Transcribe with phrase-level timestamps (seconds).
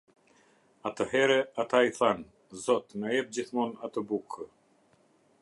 [0.89, 2.25] Atëhere ata i thanë:
[2.63, 4.51] "Zot, na jep gjithmonë atë bukë".